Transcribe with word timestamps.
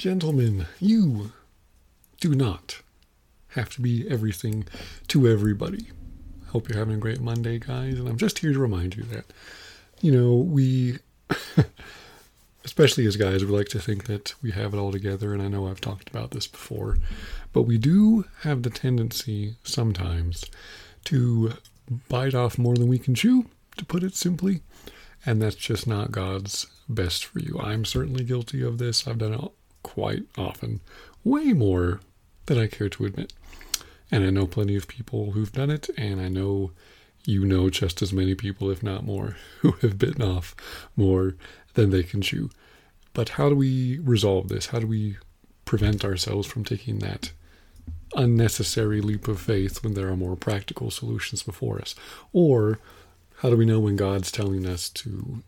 Gentlemen, 0.00 0.64
you 0.80 1.32
do 2.22 2.34
not 2.34 2.80
have 3.48 3.68
to 3.74 3.82
be 3.82 4.08
everything 4.08 4.64
to 5.08 5.28
everybody. 5.28 5.88
I 6.46 6.52
hope 6.52 6.70
you're 6.70 6.78
having 6.78 6.94
a 6.94 6.98
great 6.98 7.20
Monday, 7.20 7.58
guys, 7.58 7.98
and 7.98 8.08
I'm 8.08 8.16
just 8.16 8.38
here 8.38 8.54
to 8.54 8.58
remind 8.58 8.96
you 8.96 9.02
that, 9.02 9.26
you 10.00 10.10
know, 10.10 10.36
we, 10.36 11.00
especially 12.64 13.04
as 13.04 13.18
guys, 13.18 13.44
we 13.44 13.50
like 13.50 13.68
to 13.68 13.78
think 13.78 14.04
that 14.06 14.32
we 14.40 14.52
have 14.52 14.72
it 14.72 14.78
all 14.78 14.90
together, 14.90 15.34
and 15.34 15.42
I 15.42 15.48
know 15.48 15.68
I've 15.68 15.82
talked 15.82 16.08
about 16.08 16.30
this 16.30 16.46
before, 16.46 16.96
but 17.52 17.64
we 17.64 17.76
do 17.76 18.24
have 18.40 18.62
the 18.62 18.70
tendency 18.70 19.56
sometimes 19.64 20.46
to 21.04 21.52
bite 22.08 22.34
off 22.34 22.56
more 22.56 22.74
than 22.74 22.88
we 22.88 22.98
can 22.98 23.14
chew, 23.14 23.50
to 23.76 23.84
put 23.84 24.02
it 24.02 24.14
simply, 24.14 24.62
and 25.26 25.42
that's 25.42 25.56
just 25.56 25.86
not 25.86 26.10
God's 26.10 26.68
best 26.88 27.26
for 27.26 27.40
you. 27.40 27.60
I'm 27.62 27.84
certainly 27.84 28.24
guilty 28.24 28.62
of 28.62 28.78
this. 28.78 29.06
I've 29.06 29.18
done 29.18 29.34
it 29.34 29.52
quite 29.94 30.22
often, 30.38 30.80
way 31.24 31.52
more 31.52 32.00
than 32.46 32.58
I 32.58 32.68
care 32.68 32.88
to 32.88 33.06
admit. 33.06 33.32
And 34.12 34.24
I 34.24 34.30
know 34.30 34.46
plenty 34.46 34.76
of 34.76 34.86
people 34.86 35.32
who've 35.32 35.50
done 35.50 35.68
it, 35.68 35.88
and 35.96 36.20
I 36.20 36.28
know 36.28 36.70
you 37.24 37.44
know 37.44 37.70
just 37.70 38.00
as 38.00 38.12
many 38.12 38.36
people, 38.36 38.70
if 38.70 38.84
not 38.84 39.04
more, 39.04 39.36
who 39.60 39.72
have 39.82 39.98
bitten 39.98 40.22
off 40.22 40.54
more 40.94 41.34
than 41.74 41.90
they 41.90 42.04
can 42.04 42.22
chew. 42.22 42.50
But 43.14 43.30
how 43.30 43.48
do 43.48 43.56
we 43.56 43.98
resolve 43.98 44.48
this? 44.48 44.66
How 44.66 44.78
do 44.78 44.86
we 44.86 45.16
prevent 45.64 46.04
ourselves 46.04 46.46
from 46.46 46.64
taking 46.64 47.00
that 47.00 47.32
unnecessary 48.14 49.00
leap 49.00 49.26
of 49.26 49.40
faith 49.40 49.82
when 49.82 49.94
there 49.94 50.08
are 50.08 50.16
more 50.16 50.36
practical 50.36 50.92
solutions 50.92 51.42
before 51.42 51.80
us? 51.80 51.96
Or 52.32 52.78
how 53.38 53.50
do 53.50 53.56
we 53.56 53.66
know 53.66 53.80
when 53.80 53.96
God's 53.96 54.30
telling 54.30 54.66
us 54.66 54.88
to 54.90 55.42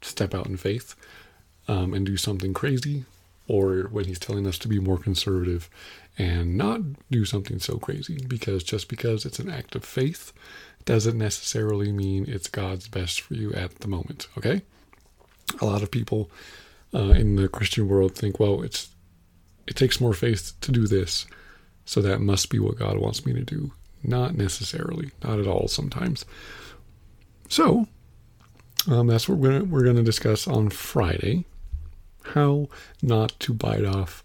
step 0.00 0.34
out 0.34 0.46
in 0.46 0.56
faith 0.56 0.96
um, 1.68 1.94
and 1.94 2.04
do 2.04 2.16
something 2.16 2.52
crazy, 2.52 3.04
or 3.52 3.88
when 3.90 4.06
He's 4.06 4.18
telling 4.18 4.46
us 4.46 4.56
to 4.58 4.68
be 4.68 4.78
more 4.80 4.96
conservative 4.96 5.68
and 6.16 6.56
not 6.56 6.80
do 7.10 7.26
something 7.26 7.58
so 7.58 7.76
crazy? 7.76 8.24
Because 8.26 8.64
just 8.64 8.88
because 8.88 9.26
it's 9.26 9.38
an 9.38 9.50
act 9.50 9.74
of 9.74 9.84
faith 9.84 10.32
doesn't 10.86 11.18
necessarily 11.18 11.92
mean 11.92 12.24
it's 12.26 12.48
God's 12.48 12.88
best 12.88 13.20
for 13.20 13.34
you 13.34 13.52
at 13.52 13.80
the 13.80 13.88
moment, 13.88 14.26
okay? 14.38 14.62
A 15.60 15.66
lot 15.66 15.82
of 15.82 15.90
people 15.90 16.30
uh, 16.94 17.10
in 17.10 17.36
the 17.36 17.48
Christian 17.48 17.88
world 17.88 18.14
think, 18.14 18.40
well, 18.40 18.62
it's 18.62 18.88
it 19.66 19.76
takes 19.76 20.00
more 20.00 20.14
faith 20.14 20.54
to 20.62 20.72
do 20.72 20.86
this, 20.86 21.26
so 21.84 22.00
that 22.00 22.20
must 22.20 22.48
be 22.50 22.58
what 22.58 22.78
God 22.78 22.98
wants 22.98 23.24
me 23.26 23.32
to 23.34 23.42
do. 23.42 23.72
Not 24.02 24.34
necessarily, 24.34 25.10
not 25.22 25.38
at 25.38 25.46
all. 25.46 25.68
Sometimes. 25.68 26.24
So 27.48 27.86
um, 28.88 29.06
that's 29.06 29.28
what 29.28 29.38
we're 29.38 29.52
gonna, 29.52 29.64
we're 29.64 29.84
going 29.84 29.96
to 29.96 30.02
discuss 30.02 30.48
on 30.48 30.70
Friday. 30.70 31.44
How 32.34 32.68
not 33.02 33.38
to 33.40 33.54
bite 33.54 33.84
off 33.84 34.22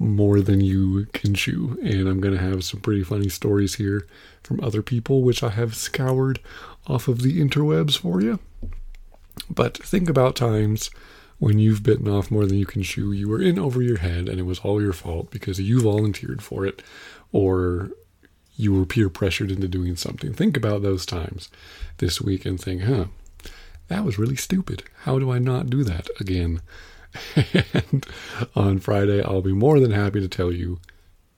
more 0.00 0.40
than 0.40 0.62
you 0.62 1.06
can 1.12 1.34
chew. 1.34 1.78
And 1.82 2.08
I'm 2.08 2.20
going 2.20 2.34
to 2.34 2.42
have 2.42 2.64
some 2.64 2.80
pretty 2.80 3.04
funny 3.04 3.28
stories 3.28 3.74
here 3.74 4.06
from 4.42 4.58
other 4.60 4.82
people, 4.82 5.22
which 5.22 5.42
I 5.42 5.50
have 5.50 5.76
scoured 5.76 6.40
off 6.86 7.06
of 7.06 7.20
the 7.20 7.38
interwebs 7.38 7.98
for 7.98 8.22
you. 8.22 8.38
But 9.50 9.76
think 9.76 10.08
about 10.08 10.36
times 10.36 10.90
when 11.38 11.58
you've 11.58 11.82
bitten 11.82 12.08
off 12.08 12.30
more 12.30 12.46
than 12.46 12.56
you 12.56 12.66
can 12.66 12.82
chew. 12.82 13.12
You 13.12 13.28
were 13.28 13.42
in 13.42 13.58
over 13.58 13.82
your 13.82 13.98
head 13.98 14.28
and 14.28 14.38
it 14.38 14.44
was 14.44 14.60
all 14.60 14.80
your 14.80 14.92
fault 14.94 15.30
because 15.30 15.60
you 15.60 15.80
volunteered 15.82 16.42
for 16.42 16.64
it 16.64 16.82
or 17.30 17.90
you 18.56 18.72
were 18.72 18.86
peer 18.86 19.08
pressured 19.10 19.50
into 19.50 19.68
doing 19.68 19.96
something. 19.96 20.32
Think 20.32 20.56
about 20.56 20.82
those 20.82 21.04
times 21.04 21.50
this 21.98 22.20
week 22.20 22.46
and 22.46 22.60
think, 22.60 22.82
huh, 22.82 23.06
that 23.88 24.04
was 24.04 24.18
really 24.18 24.36
stupid. 24.36 24.82
How 25.02 25.18
do 25.18 25.30
I 25.30 25.38
not 25.38 25.68
do 25.68 25.84
that 25.84 26.08
again? 26.18 26.62
and 27.72 28.06
on 28.54 28.78
Friday, 28.78 29.22
I'll 29.22 29.42
be 29.42 29.52
more 29.52 29.80
than 29.80 29.90
happy 29.90 30.20
to 30.20 30.28
tell 30.28 30.52
you 30.52 30.80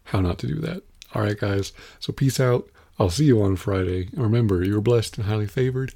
how 0.05 0.21
not 0.21 0.39
to 0.39 0.47
do 0.47 0.57
that. 0.57 0.83
All 1.15 1.23
right, 1.23 1.39
guys. 1.39 1.73
So 2.01 2.13
peace 2.13 2.41
out. 2.41 2.69
I'll 2.99 3.11
see 3.11 3.25
you 3.25 3.43
on 3.43 3.57
Friday. 3.57 4.09
Remember, 4.15 4.63
you're 4.63 4.81
blessed 4.81 5.19
and 5.19 5.27
highly 5.27 5.47
favored, 5.47 5.95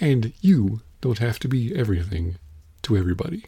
and 0.00 0.32
you 0.40 0.80
don't 1.00 1.18
have 1.18 1.38
to 1.40 1.48
be 1.48 1.74
everything 1.74 2.36
to 2.82 2.96
everybody. 2.96 3.44